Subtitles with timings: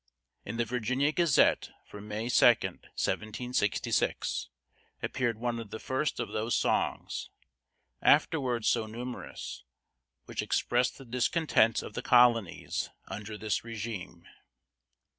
[0.45, 4.49] In the Virginia Gazette for May 2, 1766,
[5.03, 7.29] appeared one of the first of those songs,
[8.01, 9.63] afterwards so numerous,
[10.25, 14.23] which expressed the discontent of the colonies under this régime.